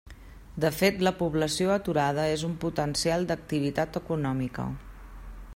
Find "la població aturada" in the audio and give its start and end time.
1.07-2.25